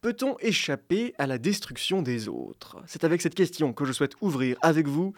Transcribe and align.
Peut-on 0.00 0.36
échapper 0.38 1.12
à 1.18 1.26
la 1.26 1.38
destruction 1.38 2.02
des 2.02 2.28
autres? 2.28 2.80
C'est 2.86 3.02
avec 3.02 3.20
cette 3.20 3.34
question 3.34 3.72
que 3.72 3.84
je 3.84 3.92
souhaite 3.92 4.14
ouvrir 4.20 4.56
avec 4.62 4.86
vous 4.86 5.12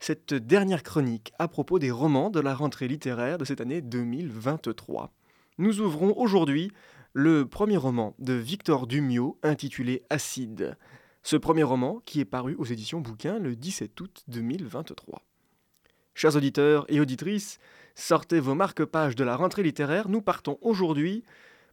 cette 0.00 0.34
dernière 0.34 0.82
chronique 0.82 1.32
à 1.38 1.46
propos 1.46 1.78
des 1.78 1.92
romans 1.92 2.30
de 2.30 2.40
la 2.40 2.52
rentrée 2.52 2.88
littéraire 2.88 3.38
de 3.38 3.44
cette 3.44 3.60
année 3.60 3.80
2023. 3.80 5.12
Nous 5.58 5.80
ouvrons 5.80 6.12
aujourd'hui 6.16 6.72
le 7.12 7.46
premier 7.46 7.76
roman 7.76 8.16
de 8.18 8.32
Victor 8.32 8.88
Dumio 8.88 9.38
intitulé 9.44 10.02
Acide. 10.10 10.76
Ce 11.22 11.36
premier 11.36 11.62
roman 11.62 12.02
qui 12.04 12.18
est 12.18 12.24
paru 12.24 12.56
aux 12.58 12.64
éditions 12.64 13.00
Bouquin 13.00 13.38
le 13.38 13.54
17 13.54 14.00
août 14.00 14.24
2023. 14.26 15.22
Chers 16.14 16.34
auditeurs 16.34 16.86
et 16.88 16.98
auditrices, 16.98 17.60
sortez 17.94 18.40
vos 18.40 18.56
marque-pages 18.56 19.14
de 19.14 19.22
la 19.22 19.36
rentrée 19.36 19.62
littéraire, 19.62 20.08
nous 20.08 20.22
partons 20.22 20.58
aujourd'hui 20.60 21.22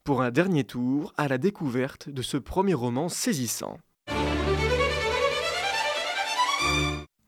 pour 0.04 0.22
un 0.22 0.32
dernier 0.32 0.64
tour 0.64 1.14
à 1.18 1.28
la 1.28 1.38
découverte 1.38 2.10
de 2.10 2.22
ce 2.22 2.38
premier 2.38 2.74
roman 2.74 3.08
saisissant. 3.08 3.78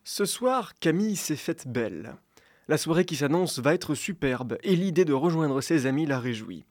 Ce 0.04 0.26
soir, 0.26 0.74
Camille 0.80 1.16
s'est 1.16 1.36
faite 1.36 1.68
belle. 1.68 2.16
La 2.68 2.78
soirée 2.78 3.06
qui 3.06 3.16
s'annonce 3.16 3.60
va 3.60 3.74
être 3.74 3.94
superbe 3.94 4.58
et 4.64 4.76
l'idée 4.76 5.06
de 5.06 5.14
rejoindre 5.14 5.62
ses 5.62 5.86
amis 5.86 6.06
la 6.06 6.20
réjouit. 6.20 6.66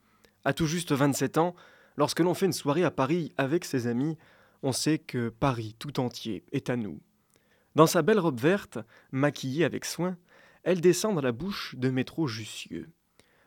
À 0.44 0.52
tout 0.52 0.66
juste 0.66 0.92
27 0.92 1.38
ans, 1.38 1.54
lorsque 1.96 2.20
l'on 2.20 2.34
fait 2.34 2.46
une 2.46 2.52
soirée 2.52 2.84
à 2.84 2.90
Paris 2.90 3.32
avec 3.36 3.64
ses 3.64 3.86
amis, 3.86 4.18
on 4.62 4.72
sait 4.72 4.98
que 4.98 5.28
Paris 5.28 5.76
tout 5.78 6.00
entier 6.00 6.44
est 6.52 6.70
à 6.70 6.76
nous. 6.76 7.00
Dans 7.74 7.86
sa 7.86 8.02
belle 8.02 8.18
robe 8.18 8.40
verte, 8.40 8.78
maquillée 9.12 9.64
avec 9.64 9.84
soin, 9.84 10.16
elle 10.62 10.80
descend 10.80 11.14
dans 11.14 11.22
la 11.22 11.32
bouche 11.32 11.74
de 11.76 11.90
métro 11.90 12.26
Jussieu. 12.26 12.90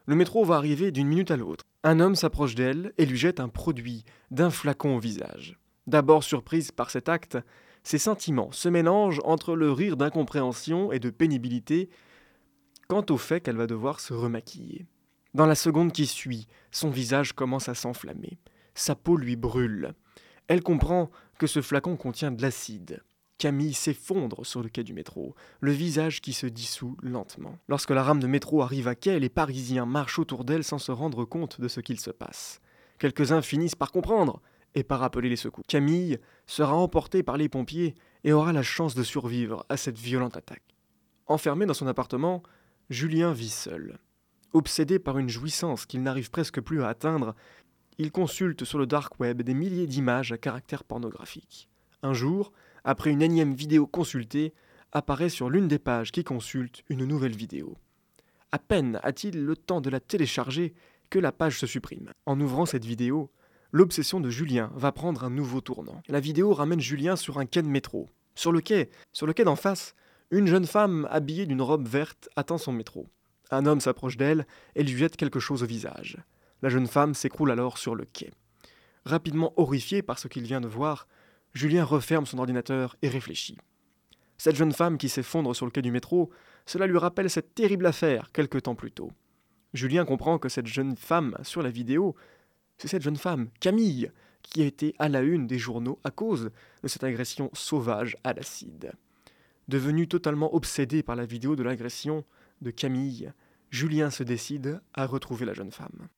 Le 0.07 0.15
métro 0.15 0.45
va 0.45 0.55
arriver 0.55 0.91
d'une 0.91 1.07
minute 1.07 1.31
à 1.31 1.37
l'autre. 1.37 1.63
Un 1.83 1.99
homme 1.99 2.15
s'approche 2.15 2.55
d'elle 2.55 2.93
et 2.97 3.05
lui 3.05 3.17
jette 3.17 3.39
un 3.39 3.49
produit 3.49 4.05
d'un 4.31 4.49
flacon 4.49 4.95
au 4.95 4.99
visage. 4.99 5.57
D'abord 5.87 6.23
surprise 6.23 6.71
par 6.71 6.89
cet 6.89 7.09
acte, 7.09 7.37
ses 7.83 7.97
sentiments 7.97 8.51
se 8.51 8.69
mélangent 8.69 9.21
entre 9.23 9.55
le 9.55 9.71
rire 9.71 9.97
d'incompréhension 9.97 10.91
et 10.91 10.99
de 10.99 11.09
pénibilité 11.09 11.89
quant 12.87 13.05
au 13.09 13.17
fait 13.17 13.41
qu'elle 13.41 13.57
va 13.57 13.67
devoir 13.67 13.99
se 13.99 14.13
remaquiller. 14.13 14.85
Dans 15.33 15.45
la 15.45 15.55
seconde 15.55 15.91
qui 15.91 16.05
suit, 16.05 16.47
son 16.71 16.89
visage 16.89 17.33
commence 17.33 17.67
à 17.67 17.75
s'enflammer. 17.75 18.37
Sa 18.73 18.95
peau 18.95 19.17
lui 19.17 19.35
brûle. 19.35 19.93
Elle 20.47 20.63
comprend 20.63 21.09
que 21.39 21.47
ce 21.47 21.61
flacon 21.61 21.97
contient 21.97 22.31
de 22.31 22.41
l'acide. 22.41 23.03
Camille 23.37 23.73
s'effondre 23.73 24.45
sur 24.45 24.63
le 24.63 24.69
quai 24.69 24.83
du 24.83 24.93
métro, 24.93 25.35
le 25.59 25.71
visage 25.71 26.21
qui 26.21 26.31
se 26.31 26.47
dissout 26.47 26.95
lentement. 27.01 27.57
Lorsque 27.67 27.91
la 27.91 28.03
rame 28.03 28.19
de 28.19 28.27
métro 28.27 28.61
arrive 28.61 28.87
à 28.87 28.95
quai, 28.95 29.19
les 29.19 29.29
Parisiens 29.29 29.85
marchent 29.85 30.19
autour 30.19 30.45
d'elle 30.45 30.63
sans 30.63 30.79
se 30.79 30.91
rendre 30.91 31.25
compte 31.25 31.59
de 31.59 31.67
ce 31.67 31.81
qu'il 31.81 31.99
se 31.99 32.11
passe. 32.11 32.61
Quelques-uns 32.97 33.41
finissent 33.41 33.75
par 33.75 33.91
comprendre 33.91 34.41
et 34.73 34.83
par 34.83 35.03
appeler 35.03 35.29
les 35.29 35.35
secours. 35.35 35.65
Camille 35.67 36.19
sera 36.47 36.75
emportée 36.75 37.23
par 37.23 37.37
les 37.37 37.49
pompiers 37.49 37.95
et 38.23 38.31
aura 38.31 38.53
la 38.53 38.63
chance 38.63 38.95
de 38.95 39.03
survivre 39.03 39.65
à 39.67 39.75
cette 39.75 39.97
violente 39.97 40.37
attaque. 40.37 40.75
Enfermé 41.27 41.65
dans 41.65 41.73
son 41.73 41.87
appartement, 41.87 42.41
Julien 42.89 43.33
vit 43.33 43.49
seul. 43.49 43.99
Obsédé 44.53 44.99
par 44.99 45.17
une 45.17 45.29
jouissance 45.29 45.85
qu'il 45.85 46.03
n'arrive 46.03 46.29
presque 46.29 46.61
plus 46.61 46.83
à 46.83 46.87
atteindre, 46.87 47.35
il 47.97 48.11
consulte 48.11 48.63
sur 48.63 48.79
le 48.79 48.85
dark 48.85 49.19
web 49.19 49.41
des 49.41 49.53
milliers 49.53 49.87
d'images 49.87 50.31
à 50.31 50.37
caractère 50.37 50.83
pornographique. 50.83 51.69
Un 52.03 52.13
jour, 52.13 52.51
après 52.85 53.09
une 53.09 53.21
énième 53.21 53.53
vidéo 53.53 53.87
consultée, 53.87 54.53
apparaît 54.93 55.29
sur 55.29 55.49
l'une 55.49 55.67
des 55.67 55.79
pages 55.79 56.13
qui 56.13 56.23
consulte 56.23 56.83
une 56.87 57.03
nouvelle 57.03 57.35
vidéo. 57.35 57.75
À 58.51 58.59
peine 58.59 58.99
a-t-il 59.03 59.43
le 59.43 59.57
temps 59.57 59.81
de 59.81 59.89
la 59.89 59.99
télécharger 59.99 60.73
que 61.09 61.19
la 61.19 61.33
page 61.33 61.59
se 61.59 61.67
supprime. 61.67 62.11
En 62.25 62.39
ouvrant 62.39 62.65
cette 62.65 62.85
vidéo, 62.85 63.29
l'obsession 63.71 64.21
de 64.21 64.29
Julien 64.29 64.71
va 64.75 64.91
prendre 64.91 65.23
un 65.23 65.29
nouveau 65.29 65.59
tournant. 65.59 66.01
La 66.07 66.19
vidéo 66.19 66.53
ramène 66.53 66.79
Julien 66.79 67.15
sur 67.15 67.39
un 67.39 67.45
quai 67.45 67.61
de 67.61 67.67
métro. 67.67 68.07
Sur 68.35 68.51
le 68.51 68.61
quai, 68.61 68.89
sur 69.11 69.27
le 69.27 69.33
quai 69.33 69.43
d'en 69.43 69.55
face, 69.55 69.95
une 70.31 70.47
jeune 70.47 70.65
femme 70.65 71.07
habillée 71.11 71.45
d'une 71.45 71.61
robe 71.61 71.87
verte 71.87 72.29
attend 72.35 72.57
son 72.57 72.71
métro. 72.71 73.07
Un 73.51 73.65
homme 73.65 73.81
s'approche 73.81 74.17
d'elle 74.17 74.45
et 74.75 74.83
lui 74.83 74.97
jette 74.97 75.17
quelque 75.17 75.39
chose 75.39 75.63
au 75.63 75.67
visage. 75.67 76.17
La 76.61 76.69
jeune 76.69 76.87
femme 76.87 77.13
s'écroule 77.13 77.51
alors 77.51 77.77
sur 77.77 77.95
le 77.95 78.05
quai. 78.05 78.31
Rapidement 79.05 79.53
horrifié 79.57 80.01
par 80.01 80.17
ce 80.19 80.27
qu'il 80.27 80.43
vient 80.43 80.61
de 80.61 80.67
voir, 80.67 81.07
Julien 81.55 81.85
referme 81.85 82.25
son 82.25 82.37
ordinateur 82.37 82.97
et 83.01 83.07
réfléchit. 83.07 83.57
Cette 84.37 84.57
jeune 84.57 84.73
femme 84.73 84.97
qui 84.97 85.07
s'effondre 85.07 85.55
sur 85.55 85.65
le 85.65 85.71
quai 85.71 85.81
du 85.81 85.91
métro, 85.91 86.29
cela 86.65 86.85
lui 86.85 86.97
rappelle 86.97 87.29
cette 87.29 87.55
terrible 87.55 87.85
affaire 87.85 88.31
quelque 88.33 88.57
temps 88.57 88.75
plus 88.75 88.91
tôt. 88.91 89.11
Julien 89.73 90.03
comprend 90.03 90.37
que 90.37 90.49
cette 90.49 90.67
jeune 90.67 90.97
femme 90.97 91.37
sur 91.43 91.61
la 91.61 91.69
vidéo, 91.69 92.15
c'est 92.77 92.89
cette 92.89 93.01
jeune 93.01 93.15
femme, 93.15 93.47
Camille, 93.61 94.11
qui 94.41 94.61
a 94.61 94.65
été 94.65 94.95
à 94.99 95.07
la 95.07 95.21
une 95.21 95.47
des 95.47 95.57
journaux 95.57 95.99
à 96.03 96.11
cause 96.11 96.51
de 96.83 96.87
cette 96.89 97.05
agression 97.05 97.49
sauvage 97.53 98.17
à 98.25 98.33
l'acide. 98.33 98.91
Devenu 99.69 100.09
totalement 100.09 100.53
obsédé 100.53 101.03
par 101.03 101.15
la 101.15 101.25
vidéo 101.25 101.55
de 101.55 101.63
l'agression 101.63 102.25
de 102.61 102.69
Camille, 102.69 103.31
Julien 103.71 104.09
se 104.09 104.23
décide 104.23 104.81
à 104.93 105.05
retrouver 105.05 105.45
la 105.45 105.53
jeune 105.53 105.71
femme. 105.71 106.09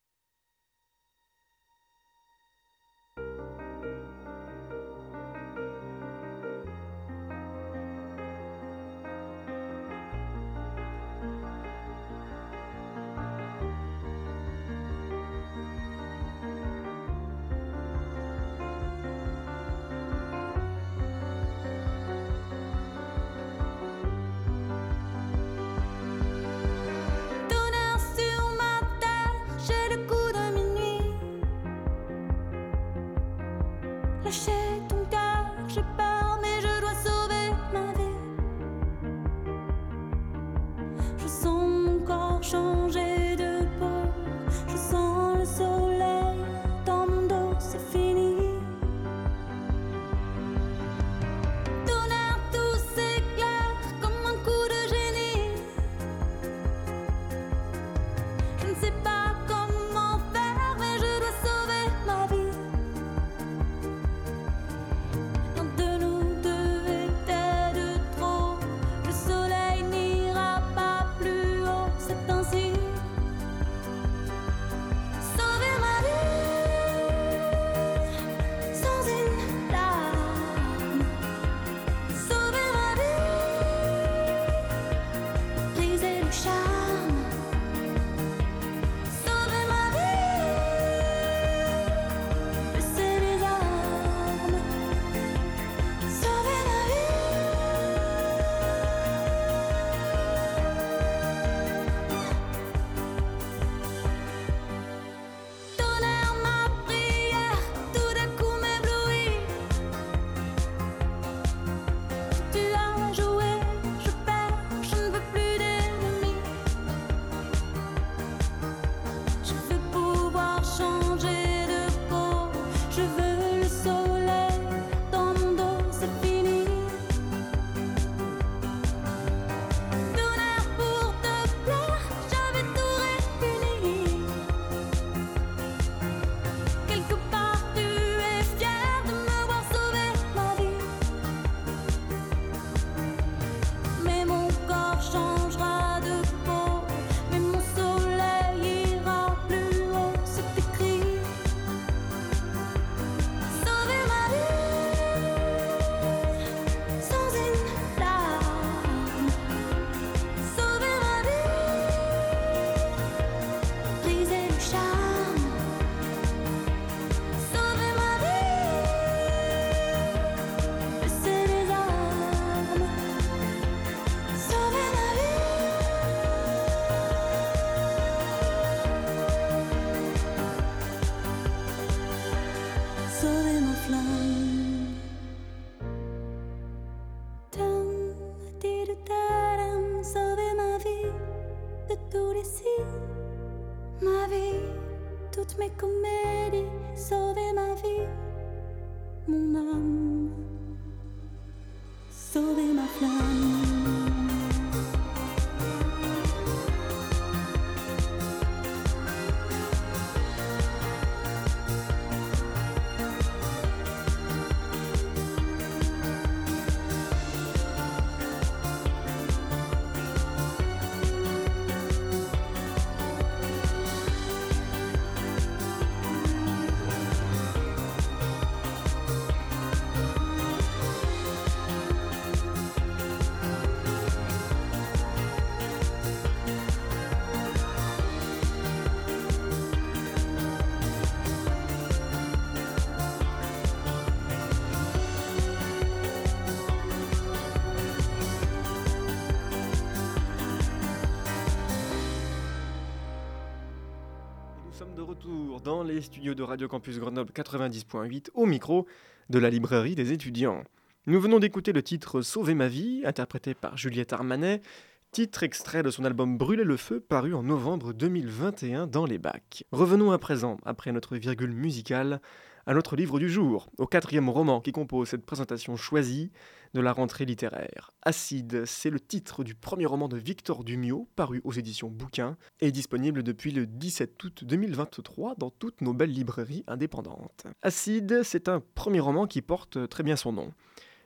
Dans 255.78 255.84
les 255.84 256.02
studios 256.02 256.34
de 256.34 256.42
Radio 256.42 256.66
Campus 256.66 256.98
Grenoble 256.98 257.30
90.8 257.32 258.30
au 258.34 258.46
micro 258.46 258.86
de 259.30 259.38
la 259.38 259.48
librairie 259.48 259.94
des 259.94 260.12
étudiants. 260.12 260.64
Nous 261.06 261.20
venons 261.20 261.38
d'écouter 261.38 261.72
le 261.72 261.84
titre 261.84 262.20
Sauver 262.20 262.54
ma 262.54 262.66
vie, 262.66 263.02
interprété 263.04 263.54
par 263.54 263.76
Juliette 263.76 264.12
Armanet, 264.12 264.60
titre 265.10 265.42
extrait 265.42 265.82
de 265.82 265.90
son 265.90 266.04
album 266.04 266.36
Brûler 266.36 266.64
le 266.64 266.76
feu, 266.76 267.00
paru 267.00 267.34
en 267.34 267.42
novembre 267.42 267.92
2021 267.92 268.86
dans 268.86 269.06
les 269.06 269.18
bacs. 269.18 269.64
Revenons 269.72 270.12
à 270.12 270.18
présent, 270.18 270.58
après 270.64 270.92
notre 270.92 271.16
virgule 271.16 271.52
musicale, 271.52 272.20
à 272.66 272.74
notre 272.74 272.96
livre 272.96 273.18
du 273.18 273.30
jour, 273.30 273.70
au 273.78 273.86
quatrième 273.86 274.28
roman 274.28 274.60
qui 274.60 274.72
compose 274.72 275.08
cette 275.08 275.24
présentation 275.24 275.76
choisie 275.76 276.30
de 276.74 276.80
la 276.80 276.92
rentrée 276.92 277.24
littéraire. 277.24 277.92
Acide, 278.02 278.64
c'est 278.66 278.90
le 278.90 279.00
titre 279.00 279.42
du 279.42 279.54
premier 279.54 279.86
roman 279.86 280.06
de 280.06 280.18
Victor 280.18 280.64
Dumio, 280.64 281.08
paru 281.16 281.40
aux 281.44 281.52
éditions 281.52 281.88
Bouquin, 281.88 282.36
et 282.60 282.70
disponible 282.70 283.22
depuis 283.22 283.52
le 283.52 283.66
17 283.66 284.22
août 284.22 284.44
2023 284.44 285.36
dans 285.38 285.50
toutes 285.50 285.80
nos 285.80 285.94
belles 285.94 286.12
librairies 286.12 286.64
indépendantes. 286.66 287.46
Acide, 287.62 288.20
c'est 288.22 288.48
un 288.48 288.62
premier 288.74 289.00
roman 289.00 289.26
qui 289.26 289.40
porte 289.40 289.88
très 289.88 290.02
bien 290.02 290.16
son 290.16 290.32
nom. 290.32 290.52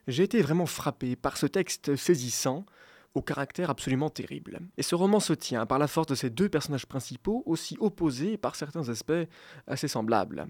J'ai 0.09 0.25
été 0.25 0.43
vraiment 0.43 0.67
frappé 0.67 1.15
par 1.15 1.37
ce 1.37 1.47
texte 1.47 1.95
saisissant, 1.95 2.67
au 3.15 3.23
caractère 3.23 3.71
absolument 3.71 4.11
terrible. 4.11 4.61
Et 4.77 4.83
ce 4.83 4.95
roman 4.95 5.21
se 5.21 5.33
tient 5.33 5.67
par 5.67 5.79
la 5.79 5.89
force 5.89 6.07
de 6.07 6.15
ses 6.15 6.31
deux 6.31 6.49
personnages 6.49 6.87
principaux, 6.87 7.43
aussi 7.47 7.77
opposés 7.81 8.37
par 8.37 8.57
certains 8.57 8.89
aspects 8.89 9.13
assez 9.67 9.89
semblables. 9.89 10.47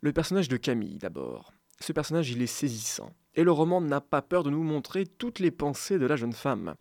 Le 0.00 0.12
personnage 0.12 0.48
de 0.48 0.56
Camille, 0.56 0.98
d'abord. 0.98 1.52
Ce 1.80 1.92
personnage, 1.92 2.30
il 2.30 2.42
est 2.42 2.46
saisissant. 2.46 3.12
Et 3.34 3.44
le 3.44 3.52
roman 3.52 3.80
n'a 3.80 4.00
pas 4.00 4.22
peur 4.22 4.42
de 4.42 4.50
nous 4.50 4.62
montrer 4.62 5.06
toutes 5.06 5.38
les 5.38 5.50
pensées 5.50 5.98
de 5.98 6.06
la 6.06 6.16
jeune 6.16 6.32
femme. 6.32 6.74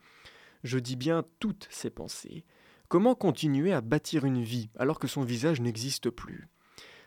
Je 0.64 0.80
dis 0.80 0.96
bien 0.96 1.24
toutes 1.40 1.68
ses 1.72 1.90
pensées. 1.90 2.46
Comment 2.88 3.16
continuer 3.16 3.74
à 3.74 3.82
bâtir 3.82 4.24
une 4.26 4.44
vie 4.44 4.70
alors 4.78 5.00
que 5.00 5.08
son 5.08 5.24
visage 5.24 5.62
n'existe 5.62 6.10
plus? 6.10 6.48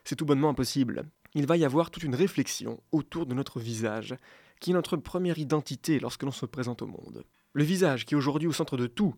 C'est 0.05 0.17
tout 0.17 0.27
bonnement 0.27 0.49
impossible. 0.49 1.05
Il 1.35 1.47
va 1.47 1.57
y 1.57 1.65
avoir 1.65 1.91
toute 1.91 2.03
une 2.03 2.15
réflexion 2.15 2.81
autour 2.93 3.27
de 3.27 3.35
notre 3.35 3.61
visage, 3.61 4.15
qui 4.61 4.71
est 4.71 4.75
notre 4.75 4.97
première 4.97 5.39
identité 5.39 6.01
lorsque 6.01 6.23
l'on 6.23 6.33
se 6.33 6.47
présente 6.47 6.83
au 6.83 6.87
monde. 6.87 7.25
Le 7.57 7.65
visage 7.65 8.05
qui 8.05 8.13
est 8.13 8.19
aujourd'hui 8.19 8.49
au 8.49 8.53
centre 8.53 8.77
de 8.77 8.87
tout, 8.87 9.15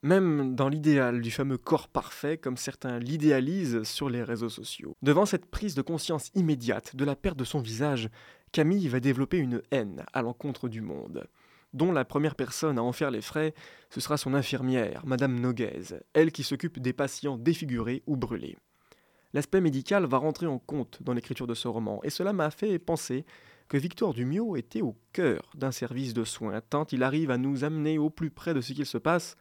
même 0.00 0.54
dans 0.54 0.70
l'idéal 0.70 1.20
du 1.20 1.30
fameux 1.30 1.58
corps 1.58 1.88
parfait, 1.88 2.38
comme 2.38 2.56
certains 2.56 2.98
l'idéalisent 2.98 3.82
sur 3.82 4.08
les 4.08 4.22
réseaux 4.22 4.48
sociaux. 4.48 4.96
Devant 5.02 5.26
cette 5.26 5.44
prise 5.44 5.74
de 5.74 5.82
conscience 5.82 6.30
immédiate 6.34 6.96
de 6.96 7.04
la 7.04 7.14
perte 7.14 7.36
de 7.36 7.44
son 7.44 7.60
visage, 7.60 8.08
Camille 8.52 8.88
va 8.88 9.00
développer 9.00 9.36
une 9.36 9.60
haine 9.70 10.06
à 10.14 10.22
l'encontre 10.22 10.70
du 10.70 10.80
monde, 10.80 11.28
dont 11.74 11.92
la 11.92 12.06
première 12.06 12.36
personne 12.36 12.78
à 12.78 12.82
en 12.82 12.92
faire 12.92 13.10
les 13.10 13.20
frais, 13.20 13.52
ce 13.90 14.00
sera 14.00 14.16
son 14.16 14.32
infirmière, 14.32 15.04
Madame 15.04 15.38
Noguez, 15.38 16.00
elle 16.14 16.32
qui 16.32 16.44
s'occupe 16.44 16.78
des 16.78 16.94
patients 16.94 17.36
défigurés 17.36 18.02
ou 18.06 18.16
brûlés. 18.16 18.56
L'aspect 19.34 19.60
médical 19.60 20.06
va 20.06 20.16
rentrer 20.16 20.46
en 20.46 20.58
compte 20.58 21.02
dans 21.02 21.12
l'écriture 21.12 21.46
de 21.46 21.52
ce 21.52 21.68
roman, 21.68 22.00
et 22.02 22.08
cela 22.08 22.32
m'a 22.32 22.50
fait 22.50 22.78
penser 22.78 23.26
que 23.68 23.76
Victor 23.76 24.14
Dumio 24.14 24.56
était 24.56 24.82
au 24.82 24.96
cœur 25.12 25.50
d'un 25.54 25.72
service 25.72 26.14
de 26.14 26.24
soins, 26.24 26.60
tant 26.60 26.86
il 26.90 27.02
arrive 27.02 27.30
à 27.30 27.38
nous 27.38 27.64
amener 27.64 27.98
au 27.98 28.10
plus 28.10 28.30
près 28.30 28.54
de 28.54 28.60
ce 28.60 28.72
qu'il 28.72 28.86
se 28.86 28.98
passe 28.98 29.36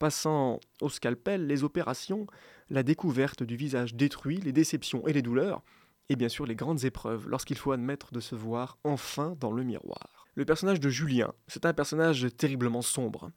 passant 0.00 0.58
au 0.80 0.88
scalpel 0.88 1.46
les 1.46 1.62
opérations, 1.62 2.26
la 2.70 2.82
découverte 2.82 3.44
du 3.44 3.54
visage 3.54 3.94
détruit, 3.94 4.38
les 4.38 4.52
déceptions 4.52 5.06
et 5.06 5.12
les 5.12 5.22
douleurs, 5.22 5.62
et 6.08 6.16
bien 6.16 6.28
sûr 6.28 6.46
les 6.46 6.56
grandes 6.56 6.84
épreuves 6.84 7.28
lorsqu'il 7.28 7.58
faut 7.58 7.70
admettre 7.70 8.12
de 8.12 8.18
se 8.18 8.34
voir 8.34 8.78
enfin 8.82 9.36
dans 9.38 9.52
le 9.52 9.62
miroir. 9.62 10.26
Le 10.34 10.44
personnage 10.44 10.80
de 10.80 10.88
Julien, 10.88 11.32
c'est 11.48 11.66
un 11.66 11.74
personnage 11.74 12.28
terriblement 12.36 12.82
sombre. 12.82 13.30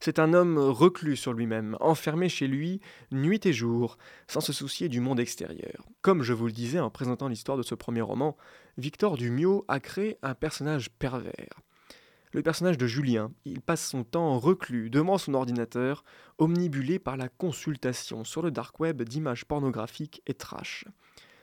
C'est 0.00 0.18
un 0.18 0.34
homme 0.34 0.58
reclus 0.58 1.16
sur 1.16 1.32
lui-même, 1.32 1.76
enfermé 1.80 2.28
chez 2.28 2.46
lui 2.46 2.80
nuit 3.10 3.40
et 3.44 3.52
jour, 3.52 3.96
sans 4.28 4.40
se 4.40 4.52
soucier 4.52 4.88
du 4.88 5.00
monde 5.00 5.18
extérieur. 5.18 5.86
Comme 6.02 6.22
je 6.22 6.32
vous 6.32 6.46
le 6.46 6.52
disais 6.52 6.80
en 6.80 6.90
présentant 6.90 7.28
l'histoire 7.28 7.56
de 7.56 7.62
ce 7.62 7.74
premier 7.74 8.02
roman, 8.02 8.36
Victor 8.76 9.16
Dumio 9.16 9.64
a 9.68 9.80
créé 9.80 10.18
un 10.22 10.34
personnage 10.34 10.90
pervers 10.90 11.60
le 12.34 12.42
personnage 12.42 12.76
de 12.76 12.86
Julien. 12.86 13.32
Il 13.44 13.60
passe 13.60 13.88
son 13.88 14.02
temps 14.02 14.38
reclus 14.40 14.90
devant 14.90 15.18
son 15.18 15.34
ordinateur, 15.34 16.04
omnibulé 16.38 16.98
par 16.98 17.16
la 17.16 17.28
consultation 17.28 18.24
sur 18.24 18.42
le 18.42 18.50
dark 18.50 18.80
web 18.80 19.02
d'images 19.02 19.44
pornographiques 19.44 20.20
et 20.26 20.34
trash. 20.34 20.84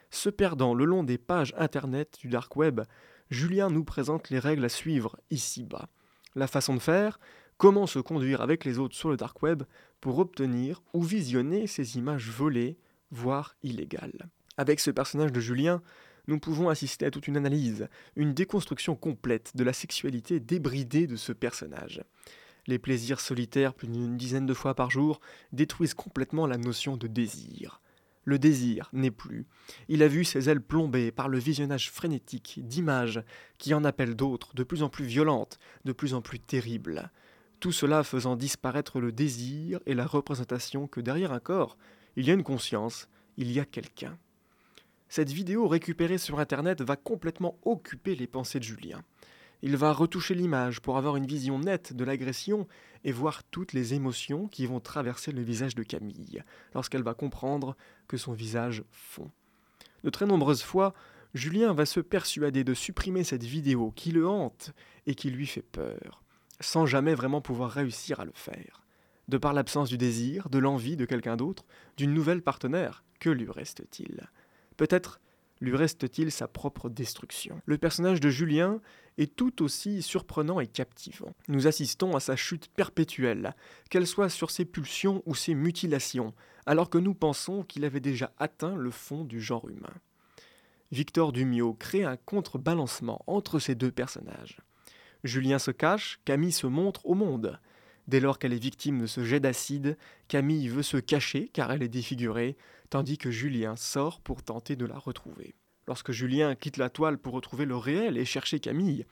Se 0.10 0.30
perdant 0.30 0.74
le 0.74 0.84
long 0.84 1.04
des 1.04 1.18
pages 1.18 1.54
internet 1.58 2.18
du 2.20 2.28
dark 2.28 2.58
web, 2.58 2.82
Julien 3.30 3.70
nous 3.70 3.86
présente 3.86 4.30
les 4.30 4.40
règles 4.40 4.66
à 4.66 4.70
suivre 4.70 5.18
ici-bas. 5.30 5.88
La 6.36 6.48
façon 6.48 6.74
de 6.74 6.80
faire, 6.80 7.22
comment 7.58 7.88
se 7.88 8.00
conduire 8.00 8.42
avec 8.42 8.66
les 8.66 8.78
autres 8.78 8.96
sur 8.96 9.10
le 9.10 9.16
dark 9.16 9.42
web 9.42 9.64
pour 10.02 10.20
obtenir 10.20 10.84
ou 10.94 11.02
visionner 11.02 11.68
ces 11.68 11.98
images 11.98 12.30
volées, 12.30 12.78
voire 13.12 13.56
illégales. 13.64 14.28
Avec 14.58 14.82
ce 14.82 14.92
personnage 14.92 15.32
de 15.32 15.40
Julien, 15.40 15.82
nous 16.28 16.40
pouvons 16.40 16.70
assister 16.70 17.06
à 17.06 17.12
toute 17.12 17.28
une 17.28 17.38
analyse, 17.38 17.88
une 18.16 18.34
déconstruction 18.34 18.96
complète 18.96 19.52
de 19.56 19.64
la 19.64 19.74
sexualité 19.74 20.40
débridée 20.40 21.08
de 21.08 21.16
ce 21.16 21.32
personnage. 21.32 22.02
Les 22.68 22.80
plaisirs 22.80 23.20
solitaires 23.20 23.74
plus 23.74 23.88
d'une 23.88 24.18
dizaine 24.18 24.46
de 24.46 24.54
fois 24.54 24.76
par 24.76 24.92
jour 24.92 25.20
détruisent 25.52 25.94
complètement 25.94 26.46
la 26.46 26.58
notion 26.58 26.96
de 26.96 27.08
désir. 27.08 27.82
Le 28.24 28.38
désir 28.38 28.90
n'est 28.94 29.12
plus. 29.12 29.48
Il 29.88 30.04
a 30.04 30.08
vu 30.08 30.24
ses 30.24 30.48
ailes 30.48 30.62
plombées 30.62 31.12
par 31.12 31.28
le 31.28 31.40
visionnage 31.40 31.90
frénétique 31.90 32.60
d'images 32.62 33.24
qui 33.58 33.74
en 33.74 33.84
appellent 33.84 34.16
d'autres, 34.16 34.54
de 34.54 34.64
plus 34.64 34.84
en 34.84 34.90
plus 34.90 35.06
violentes, 35.06 35.58
de 35.86 35.92
plus 35.92 36.14
en 36.14 36.22
plus 36.22 36.40
terribles. 36.40 37.12
Tout 37.60 37.72
cela 37.72 38.04
faisant 38.04 38.36
disparaître 38.36 39.00
le 39.00 39.12
désir 39.12 39.80
et 39.88 39.96
la 39.96 40.06
représentation 40.06 40.88
que 40.88 41.02
derrière 41.02 41.32
un 41.32 41.40
corps, 41.40 41.78
il 42.16 42.28
y 42.28 42.32
a 42.32 42.36
une 42.36 42.44
conscience, 42.44 43.08
il 43.38 43.52
y 43.52 43.60
a 43.60 43.66
quelqu'un. 43.66 44.18
Cette 45.14 45.34
vidéo 45.34 45.68
récupérée 45.68 46.18
sur 46.18 46.40
Internet 46.40 46.82
va 46.82 46.96
complètement 46.96 47.60
occuper 47.64 48.16
les 48.16 48.28
pensées 48.28 48.60
de 48.60 48.64
Julien. 48.64 49.04
Il 49.62 49.76
va 49.76 49.92
retoucher 49.92 50.36
l'image 50.36 50.80
pour 50.80 50.98
avoir 50.98 51.18
une 51.18 51.26
vision 51.26 51.60
nette 51.60 51.92
de 51.92 52.06
l'agression 52.06 52.66
et 53.04 53.12
voir 53.12 53.44
toutes 53.44 53.74
les 53.74 53.94
émotions 53.94 54.48
qui 54.48 54.66
vont 54.66 54.80
traverser 54.80 55.34
le 55.34 55.42
visage 55.42 55.76
de 55.76 55.84
Camille 55.84 56.42
lorsqu'elle 56.74 57.04
va 57.04 57.14
comprendre 57.14 57.76
que 58.08 58.16
son 58.16 58.32
visage 58.32 58.86
fond. 58.90 59.30
De 60.06 60.10
très 60.10 60.26
nombreuses 60.26 60.64
fois, 60.64 60.94
Julien 61.34 61.74
va 61.74 61.86
se 61.86 62.00
persuader 62.00 62.64
de 62.64 62.74
supprimer 62.74 63.26
cette 63.26 63.44
vidéo 63.44 63.92
qui 63.92 64.14
le 64.14 64.26
hante 64.26 64.72
et 65.08 65.16
qui 65.16 65.30
lui 65.30 65.46
fait 65.46 65.62
peur, 65.62 66.24
sans 66.62 66.86
jamais 66.86 67.16
vraiment 67.16 67.42
pouvoir 67.42 67.72
réussir 67.72 68.22
à 68.22 68.26
le 68.26 68.32
faire. 68.34 68.86
De 69.28 69.38
par 69.38 69.52
l'absence 69.52 69.90
du 69.90 69.98
désir, 69.98 70.48
de 70.48 70.58
l'envie 70.58 70.96
de 70.96 71.04
quelqu'un 71.04 71.36
d'autre, 71.36 71.66
d'une 71.98 72.14
nouvelle 72.14 72.42
partenaire, 72.42 73.04
que 73.20 73.30
lui 73.30 73.52
reste-t-il? 73.52 74.30
Peut-être 74.82 75.22
lui 75.60 75.76
reste-t-il 75.76 76.32
sa 76.32 76.48
propre 76.48 76.90
destruction. 76.90 77.62
Le 77.68 77.78
personnage 77.78 78.20
de 78.20 78.32
Julien 78.32 78.82
est 79.20 79.36
tout 79.36 79.62
aussi 79.62 80.02
surprenant 80.02 80.60
et 80.60 80.66
captivant. 80.66 81.36
Nous 81.48 81.68
assistons 81.68 82.16
à 82.16 82.20
sa 82.20 82.36
chute 82.36 82.68
perpétuelle, 82.70 83.54
qu'elle 83.92 84.08
soit 84.08 84.30
sur 84.30 84.50
ses 84.50 84.66
pulsions 84.66 85.22
ou 85.28 85.36
ses 85.36 85.54
mutilations, 85.54 86.34
alors 86.66 86.90
que 86.90 86.98
nous 86.98 87.14
pensons 87.14 87.62
qu'il 87.62 87.86
avait 87.86 88.00
déjà 88.00 88.34
atteint 88.40 88.76
le 88.76 88.90
fond 88.90 89.24
du 89.24 89.40
genre 89.40 89.70
humain. 89.70 89.94
Victor 90.92 91.32
Dumio 91.32 91.76
crée 91.76 92.04
un 92.04 92.18
contrebalancement 92.18 93.22
entre 93.28 93.60
ces 93.60 93.76
deux 93.76 93.92
personnages. 93.92 94.58
Julien 95.24 95.60
se 95.60 95.70
cache, 95.70 96.20
Camille 96.26 96.52
se 96.52 96.66
montre 96.66 97.06
au 97.06 97.14
monde. 97.14 97.60
Dès 98.12 98.20
lors 98.20 98.40
qu'elle 98.40 98.52
est 98.52 98.58
victime 98.58 99.00
de 99.00 99.06
ce 99.06 99.24
jet 99.24 99.40
d'acide, 99.40 99.98
Camille 100.28 100.68
veut 100.68 100.84
se 100.84 100.98
cacher 100.98 101.50
car 101.54 101.72
elle 101.72 101.82
est 101.82 101.88
défigurée, 101.88 102.58
tandis 102.90 103.18
que 103.18 103.32
Julien 103.32 103.78
sort 103.78 104.20
pour 104.20 104.44
tenter 104.44 104.76
de 104.76 104.86
la 104.86 104.98
retrouver. 104.98 105.56
Lorsque 105.88 106.12
Julien 106.12 106.56
quitte 106.56 106.76
la 106.76 106.90
toile 106.90 107.18
pour 107.18 107.32
retrouver 107.32 107.64
le 107.64 107.78
réel 107.78 108.18
et 108.18 108.26
chercher 108.26 108.60
Camille, 108.60 109.06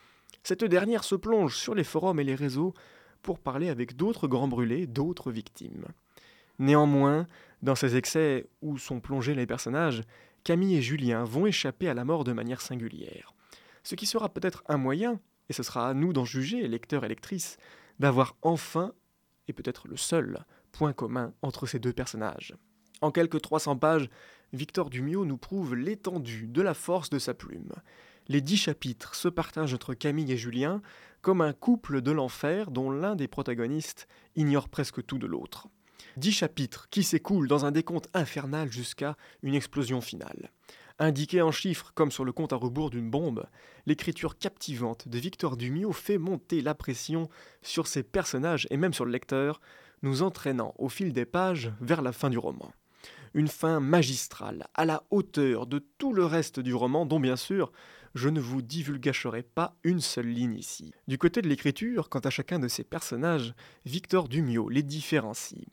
cette 0.44 0.65
dernière 0.65 1.06
se 1.06 1.15
plonge 1.15 1.56
sur 1.56 1.75
les 1.75 1.86
forums 1.86 2.20
et 2.20 2.25
les 2.25 2.36
réseaux 2.36 2.74
pour 3.22 3.39
parler 3.39 3.70
avec 3.70 3.96
d'autres 3.96 4.27
grands 4.27 4.50
brûlés, 4.50 4.86
d'autres 4.86 5.32
victimes. 5.32 5.86
Néanmoins, 6.60 7.25
dans 7.62 7.75
ces 7.75 7.96
excès 7.96 8.48
où 8.62 8.77
sont 8.77 9.00
plongés 9.00 9.34
les 9.34 9.48
personnages, 9.48 10.01
Camille 10.44 10.75
et 10.75 10.82
Julien 10.82 11.24
vont 11.24 11.46
échapper 11.46 11.88
à 11.88 11.94
la 11.94 12.03
mort 12.03 12.25
de 12.25 12.34
manière 12.34 12.60
singulière. 12.60 13.34
Ce 13.84 13.96
qui 13.96 14.06
sera 14.06 14.27
peut-être 14.27 14.62
un 14.68 14.77
moyen, 14.77 15.22
et 15.48 15.53
ce 15.53 15.63
sera 15.63 15.88
à 15.88 15.94
nous 15.94 16.12
d'en 16.12 16.25
juger, 16.25 16.68
lecteurs 16.68 17.06
et 17.06 17.08
lectrices, 17.08 17.58
d'avoir 18.00 18.36
enfin, 18.41 18.94
et 19.48 19.53
peut-être 19.53 19.88
le 19.88 19.98
seul, 19.98 20.46
point 20.72 20.94
commun 20.94 21.34
entre 21.41 21.68
ces 21.68 21.79
deux 21.79 21.94
personnages. 21.94 22.56
En 23.01 23.12
quelques 23.12 23.41
300 23.41 23.77
pages, 23.77 24.10
Victor 24.53 24.89
Dumio 24.89 25.25
nous 25.25 25.38
prouve 25.38 25.75
l'étendue 25.75 26.48
de 26.48 26.62
la 26.62 26.74
force 26.74 27.10
de 27.10 27.20
sa 27.20 27.34
plume. 27.34 27.74
Les 28.27 28.41
dix 28.41 28.58
chapitres 28.58 29.15
se 29.15 29.27
partagent 29.27 29.74
entre 29.74 29.94
Camille 29.94 30.32
et 30.32 30.38
Julien 30.38 30.82
comme 31.22 31.41
un 31.41 31.53
couple 31.53 32.01
de 32.01 32.12
l'enfer 32.12 32.72
dont 32.72 32.91
l'un 32.91 33.15
des 33.15 33.27
protagonistes 33.27 34.08
ignore 34.36 34.70
presque 34.70 35.06
tout 35.06 35.18
de 35.18 35.27
l'autre. 35.27 35.68
Dix 36.18 36.32
chapitres 36.32 36.88
qui 36.89 37.03
s'écoulent 37.03 37.48
dans 37.48 37.65
un 37.65 37.72
décompte 37.72 38.10
infernal 38.13 38.72
jusqu'à 38.72 39.18
une 39.41 39.56
explosion 39.56 40.01
finale. 40.01 40.51
Indiqué 41.01 41.41
en 41.41 41.51
chiffres 41.51 41.94
comme 41.96 42.12
sur 42.12 42.25
le 42.25 42.34
compte 42.34 42.51
à 42.51 42.58
rebours 42.58 42.89
d'une 42.89 43.10
bombe, 43.10 43.46
l'écriture 43.86 44.38
captivante 44.38 45.08
de 45.08 45.18
Victor 45.18 45.56
Dumio 45.56 45.94
fait 45.94 46.18
monter 46.18 46.62
la 46.62 46.75
pression 46.75 47.29
sur 47.62 47.88
ses 47.88 48.03
personnages 48.03 48.68
et 48.70 48.75
même 48.75 48.94
sur 48.94 49.06
le 49.06 49.12
lecteur, 49.12 49.62
nous 50.01 50.24
entraînant 50.24 50.74
au 50.77 50.89
fil 50.89 51.13
des 51.13 51.25
pages 51.25 51.72
vers 51.79 52.01
la 52.01 52.12
fin 52.12 52.29
du 52.29 52.38
roman. 52.38 52.74
Une 53.34 53.48
fin 53.48 53.79
magistrale, 53.79 54.68
à 54.74 54.84
la 54.84 55.03
hauteur 55.10 55.68
de 55.68 55.79
tout 55.98 56.12
le 56.12 56.25
reste 56.25 56.60
du 56.60 56.74
roman, 56.74 57.06
dont 57.06 57.20
bien 57.22 57.38
sûr 57.38 57.72
je 58.13 58.27
ne 58.27 58.41
vous 58.41 58.62
divulgacherai 58.62 59.44
pas 59.44 59.77
une 59.84 60.01
seule 60.01 60.27
ligne 60.27 60.58
ici. 60.58 60.94
Du 61.08 61.18
côté 61.18 61.41
de 61.41 61.48
l'écriture, 61.48 62.10
quant 62.10 62.20
à 62.20 62.29
chacun 62.29 62.60
de 62.60 62.68
ces 62.68 62.84
personnages, 62.84 63.53
Victor 63.86 64.27
Dumio 64.27 64.68
les 64.68 64.84
différencie. 64.84 65.68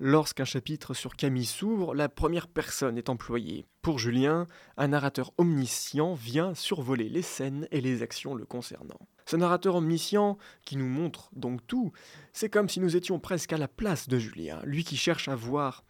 Lorsqu'un 0.00 0.44
chapitre 0.44 0.92
sur 0.92 1.14
Camille 1.14 1.44
s'ouvre, 1.44 1.94
la 1.94 2.08
première 2.08 2.48
personne 2.48 2.98
est 2.98 3.08
employée. 3.08 3.64
Pour 3.80 4.00
Julien, 4.00 4.46
un 4.76 4.88
narrateur 4.88 5.32
omniscient 5.38 6.14
vient 6.14 6.52
survoler 6.54 7.08
les 7.08 7.22
scènes 7.22 7.68
et 7.70 7.80
les 7.80 8.02
actions 8.02 8.34
le 8.34 8.44
concernant. 8.44 8.98
Ce 9.24 9.36
narrateur 9.36 9.76
omniscient, 9.76 10.36
qui 10.64 10.76
nous 10.76 10.88
montre 10.88 11.30
donc 11.36 11.64
tout, 11.68 11.92
c'est 12.32 12.50
comme 12.50 12.68
si 12.68 12.80
nous 12.80 12.96
étions 12.96 13.20
presque 13.20 13.52
à 13.52 13.58
la 13.58 13.68
place 13.68 14.08
de 14.08 14.18
Julien, 14.18 14.60
lui 14.64 14.82
qui 14.82 14.96
cherche 14.96 15.28
à 15.28 15.36
voir 15.36 15.84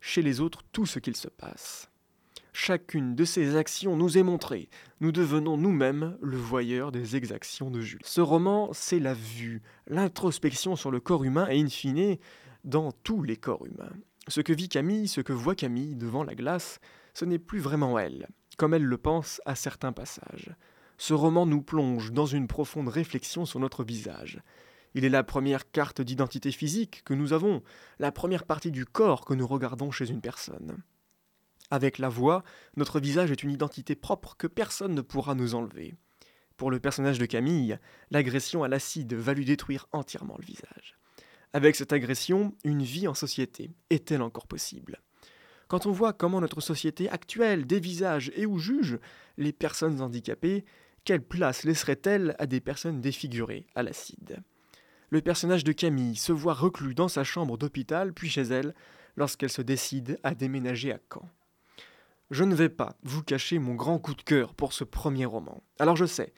chez 0.00 0.20
les 0.20 0.40
autres 0.40 0.62
tout 0.70 0.84
ce 0.86 0.98
qu'il 0.98 1.16
se 1.16 1.28
passe. 1.28 1.90
Chacune 2.52 3.14
de 3.14 3.24
ces 3.24 3.56
actions 3.56 3.96
nous 3.96 4.18
est 4.18 4.22
montrée. 4.22 4.68
Nous 5.00 5.12
devenons 5.12 5.56
nous-mêmes 5.56 6.18
le 6.20 6.36
voyeur 6.36 6.92
des 6.92 7.16
exactions 7.16 7.70
de 7.70 7.80
Jules. 7.80 8.00
Ce 8.04 8.20
roman, 8.20 8.70
c'est 8.72 8.98
la 8.98 9.14
vue, 9.14 9.62
l'introspection 9.86 10.74
sur 10.74 10.90
le 10.90 11.00
corps 11.00 11.24
humain 11.24 11.46
et 11.48 11.60
in 11.60 11.68
fine 11.68 12.18
dans 12.64 12.92
tous 12.92 13.22
les 13.22 13.36
corps 13.36 13.64
humains. 13.66 13.92
Ce 14.28 14.40
que 14.40 14.52
vit 14.52 14.68
Camille, 14.68 15.08
ce 15.08 15.20
que 15.20 15.32
voit 15.32 15.54
Camille 15.54 15.96
devant 15.96 16.22
la 16.22 16.34
glace, 16.34 16.80
ce 17.14 17.24
n'est 17.24 17.38
plus 17.38 17.60
vraiment 17.60 17.98
elle, 17.98 18.28
comme 18.56 18.74
elle 18.74 18.84
le 18.84 18.98
pense 18.98 19.40
à 19.46 19.54
certains 19.54 19.92
passages. 19.92 20.54
Ce 20.98 21.14
roman 21.14 21.46
nous 21.46 21.62
plonge 21.62 22.12
dans 22.12 22.26
une 22.26 22.48
profonde 22.48 22.88
réflexion 22.88 23.46
sur 23.46 23.60
notre 23.60 23.84
visage. 23.84 24.42
Il 24.94 25.04
est 25.04 25.10
la 25.10 25.22
première 25.22 25.70
carte 25.70 26.00
d'identité 26.00 26.50
physique 26.50 27.02
que 27.04 27.14
nous 27.14 27.32
avons, 27.32 27.62
la 27.98 28.12
première 28.12 28.44
partie 28.44 28.70
du 28.70 28.84
corps 28.84 29.24
que 29.24 29.34
nous 29.34 29.46
regardons 29.46 29.90
chez 29.90 30.10
une 30.10 30.20
personne. 30.20 30.78
Avec 31.70 31.98
la 31.98 32.08
voix, 32.08 32.42
notre 32.76 32.98
visage 32.98 33.30
est 33.30 33.42
une 33.42 33.50
identité 33.50 33.94
propre 33.94 34.36
que 34.36 34.46
personne 34.46 34.94
ne 34.94 35.02
pourra 35.02 35.34
nous 35.34 35.54
enlever. 35.54 35.94
Pour 36.56 36.70
le 36.70 36.80
personnage 36.80 37.18
de 37.18 37.26
Camille, 37.26 37.78
l'agression 38.10 38.64
à 38.64 38.68
l'acide 38.68 39.14
va 39.14 39.34
lui 39.34 39.44
détruire 39.44 39.86
entièrement 39.92 40.36
le 40.38 40.46
visage. 40.46 40.97
Avec 41.52 41.76
cette 41.76 41.92
agression, 41.92 42.54
une 42.64 42.82
vie 42.82 43.08
en 43.08 43.14
société 43.14 43.70
est-elle 43.90 44.22
encore 44.22 44.46
possible? 44.46 45.00
Quand 45.68 45.86
on 45.86 45.92
voit 45.92 46.12
comment 46.12 46.40
notre 46.40 46.60
société 46.60 47.08
actuelle 47.08 47.66
dévisage 47.66 48.30
et 48.34 48.46
ou 48.46 48.58
juge 48.58 48.98
les 49.36 49.52
personnes 49.52 50.00
handicapées, 50.00 50.64
quelle 51.04 51.22
place 51.22 51.64
laisserait-elle 51.64 52.34
à 52.38 52.46
des 52.46 52.60
personnes 52.60 53.00
défigurées 53.00 53.66
à 53.74 53.82
l'acide? 53.82 54.42
Le 55.10 55.22
personnage 55.22 55.64
de 55.64 55.72
Camille 55.72 56.16
se 56.16 56.32
voit 56.32 56.52
reclus 56.52 56.94
dans 56.94 57.08
sa 57.08 57.24
chambre 57.24 57.56
d'hôpital 57.56 58.12
puis 58.12 58.28
chez 58.28 58.42
elle 58.42 58.74
lorsqu'elle 59.16 59.50
se 59.50 59.62
décide 59.62 60.18
à 60.22 60.34
déménager 60.34 60.92
à 60.92 61.00
Caen. 61.12 61.28
Je 62.30 62.44
ne 62.44 62.54
vais 62.54 62.68
pas 62.68 62.94
vous 63.04 63.22
cacher 63.22 63.58
mon 63.58 63.74
grand 63.74 63.98
coup 63.98 64.14
de 64.14 64.22
cœur 64.22 64.54
pour 64.54 64.74
ce 64.74 64.84
premier 64.84 65.24
roman. 65.24 65.62
Alors 65.78 65.96
je 65.96 66.04
sais, 66.04 66.34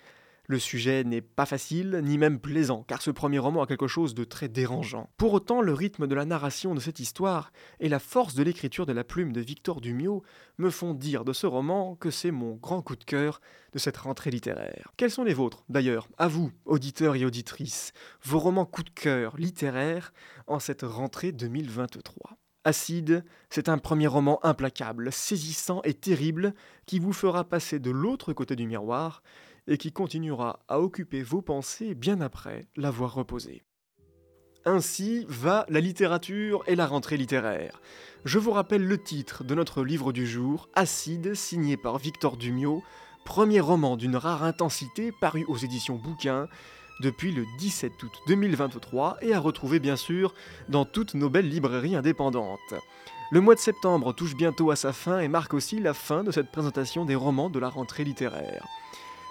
le 0.51 0.59
sujet 0.59 1.05
n'est 1.05 1.21
pas 1.21 1.47
facile, 1.47 2.01
ni 2.03 2.19
même 2.19 2.41
plaisant, 2.41 2.83
car 2.83 3.01
ce 3.03 3.13
premier 3.13 3.39
roman 3.39 3.63
a 3.63 3.69
quelque 3.69 3.87
chose 3.87 4.15
de 4.15 4.25
très 4.25 4.49
dérangeant. 4.49 5.09
Pour 5.17 5.33
autant, 5.33 5.61
le 5.61 5.73
rythme 5.73 6.09
de 6.09 6.15
la 6.17 6.25
narration 6.25 6.75
de 6.75 6.81
cette 6.81 6.99
histoire 6.99 7.53
et 7.79 7.89
la 7.89 8.01
force 8.01 8.35
de 8.35 8.43
l'écriture 8.43 8.85
de 8.85 8.93
la 8.93 9.05
plume 9.05 9.33
de 9.33 9.41
Victor 9.41 9.81
Dumio 9.81 10.25
me 10.59 10.71
font 10.71 10.93
dire 10.93 11.25
de 11.25 11.33
ce 11.33 11.47
roman 11.47 11.95
que 11.95 12.11
c'est 12.11 12.33
mon 12.33 12.57
grand 12.57 12.83
coup 12.83 12.97
de 12.97 13.05
cœur 13.05 13.41
de 13.73 13.79
cette 13.79 13.99
rentrée 13.99 14.33
littéraire. 14.33 14.91
Quels 14.97 15.13
sont 15.13 15.23
les 15.23 15.35
vôtres, 15.35 15.63
d'ailleurs, 15.69 16.09
à 16.19 16.27
vous, 16.27 16.51
auditeurs 16.65 17.15
et 17.15 17.25
auditrices, 17.25 17.93
vos 18.25 18.41
romans 18.41 18.67
coup 18.67 18.83
de 18.83 18.91
cœur 18.91 19.37
littéraires 19.37 20.13
en 20.49 20.59
cette 20.59 20.83
rentrée 20.83 21.31
2023 21.31 22.37
Acide, 22.65 23.25
c'est 23.49 23.71
un 23.71 23.79
premier 23.79 24.07
roman 24.07 24.39
implacable, 24.45 25.13
saisissant 25.13 25.81
et 25.85 25.95
terrible 25.95 26.55
qui 26.85 26.99
vous 26.99 27.15
fera 27.15 27.45
passer 27.45 27.79
de 27.79 27.91
l'autre 27.91 28.35
côté 28.35 28.55
du 28.55 28.67
miroir 28.67 29.23
et 29.67 29.79
qui 29.79 29.93
continuera 29.93 30.61
à 30.69 30.81
occuper 30.81 31.23
vos 31.23 31.43
pensées 31.43 31.95
bien 31.95 32.21
après 32.21 32.67
l'avoir 32.77 33.15
reposé. 33.15 33.65
Ainsi 34.67 35.25
va 35.29 35.65
la 35.71 35.81
littérature 35.81 36.63
et 36.67 36.77
la 36.77 36.87
rentrée 36.87 37.17
littéraire. 37.17 37.81
Je 38.27 38.39
vous 38.39 38.51
rappelle 38.51 38.87
le 38.87 38.99
titre 38.99 39.43
de 39.43 39.55
notre 39.55 39.83
livre 39.83 40.13
du 40.13 40.27
jour, 40.27 40.69
Acide, 40.75 41.35
signé 41.35 41.79
par 41.79 41.97
Victor 41.97 42.37
Dumio, 42.37 42.83
premier 43.25 43.61
roman 43.61 43.97
d'une 43.97 44.17
rare 44.17 44.45
intensité 44.45 45.13
paru 45.19 45.45
aux 45.49 45.57
éditions 45.57 45.97
Bouquin 45.97 46.47
depuis 47.01 47.33
le 47.33 47.47
17 47.59 48.03
août 48.03 48.13
2023 48.27 49.19
et 49.23 49.33
à 49.33 49.41
retrouver 49.41 49.81
bien 49.81 49.97
sûr 49.97 50.35
dans 50.69 50.85
toutes 50.85 51.15
nos 51.15 51.31
belles 51.31 51.49
librairies 51.49 51.97
indépendantes. 51.97 52.75
Le 53.33 53.41
mois 53.41 53.55
de 53.55 53.61
septembre 53.61 54.13
touche 54.13 54.35
bientôt 54.35 54.71
à 54.71 54.77
sa 54.77 54.93
fin 54.93 55.21
et 55.21 55.29
marque 55.29 55.55
aussi 55.55 55.81
la 55.81 55.95
fin 55.95 56.25
de 56.25 56.33
cette 56.33 56.51
présentation 56.51 57.05
des 57.05 57.15
romans 57.15 57.49
de 57.49 57.59
la 57.59 57.69
rentrée 57.69 58.05
littéraire. 58.05 58.67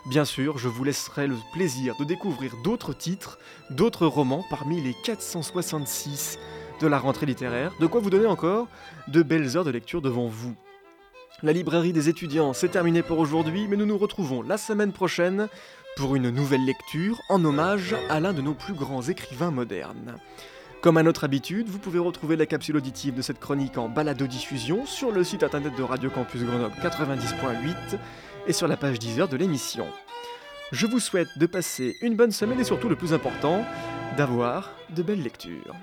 Bien 0.06 0.26
sûr, 0.26 0.58
je 0.58 0.70
vous 0.70 0.84
laisserai 0.84 1.28
le 1.28 1.36
plaisir 1.54 1.96
de 2.00 2.06
découvrir 2.06 2.56
d'autres 2.64 2.94
titres, 2.94 3.38
d'autres 3.70 4.08
romans 4.08 4.46
parmi 4.50 4.82
les 4.82 4.94
466 5.04 6.40
de 6.80 6.88
la 6.88 6.98
rentrée 6.98 7.26
littéraire, 7.26 7.74
de 7.80 7.86
quoi 7.86 8.00
vous 8.00 8.10
donner 8.10 8.26
encore 8.26 8.68
de 9.10 9.22
belles 9.22 9.58
heures 9.58 9.66
de 9.66 9.72
lecture 9.72 10.02
devant 10.02 10.28
vous. 10.28 10.56
La 11.44 11.54
librairie 11.54 11.94
des 11.94 12.10
étudiants, 12.10 12.54
c'est 12.54 12.70
terminé 12.70 13.02
pour 13.02 13.20
aujourd'hui, 13.20 13.68
mais 13.68 13.76
nous 13.76 13.86
nous 13.86 13.98
retrouvons 13.98 14.42
la 14.42 14.58
semaine 14.58 14.94
prochaine 14.94 15.48
pour 15.98 16.16
une 16.16 16.30
nouvelle 16.30 16.66
lecture 16.66 17.22
en 17.30 17.44
hommage 17.44 17.96
à 18.10 18.20
l'un 18.20 18.34
de 18.34 18.42
nos 18.42 18.54
plus 18.54 18.74
grands 18.74 19.02
écrivains 19.02 19.52
modernes. 19.52 20.16
Comme 20.82 20.96
à 20.96 21.04
notre 21.04 21.26
habitude, 21.26 21.68
vous 21.68 21.78
pouvez 21.78 22.00
retrouver 22.00 22.38
la 22.38 22.46
capsule 22.46 22.78
auditive 22.78 23.14
de 23.14 23.22
cette 23.22 23.40
chronique 23.40 23.78
en 23.78 23.90
balado-diffusion 23.90 24.86
sur 24.86 25.12
le 25.12 25.26
site 25.26 25.44
internet 25.44 25.76
de 25.78 25.84
Radio 25.84 26.10
Campus 26.10 26.42
Grenoble 26.44 26.74
90.8 26.82 28.00
et 28.50 28.54
sur 28.54 28.68
la 28.68 28.78
page 28.78 28.98
10 28.98 29.20
heures 29.20 29.28
de 29.30 29.38
l'émission. 29.38 29.86
Je 30.72 30.88
vous 30.88 31.00
souhaite 31.00 31.38
de 31.38 31.46
passer 31.46 31.98
une 32.02 32.16
bonne 32.16 32.32
semaine 32.32 32.60
et 32.60 32.64
surtout 32.64 32.90
le 32.90 32.96
plus 32.96 33.14
important, 33.14 33.64
d'avoir 34.18 34.72
de 34.90 35.04
belles 35.04 35.22
lectures. 35.22 35.76